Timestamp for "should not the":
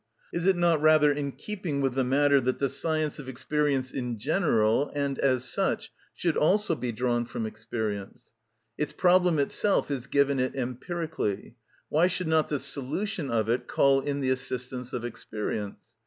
12.07-12.57